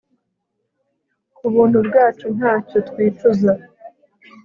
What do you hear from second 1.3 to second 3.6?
kubuntu bwacu nta cyo twicuza